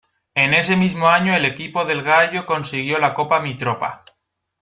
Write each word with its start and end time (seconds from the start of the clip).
En 0.33 0.55
ese 0.55 0.75
mismo 0.75 1.07
año 1.09 1.35
el 1.35 1.45
equipo 1.45 1.85
del 1.85 2.01
gallo 2.01 2.47
consiguió 2.47 2.97
la 2.97 3.13
Copa 3.13 3.39
Mitropa. 3.39 4.03